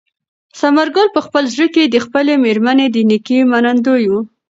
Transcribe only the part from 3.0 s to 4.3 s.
نېکۍ منندوی و.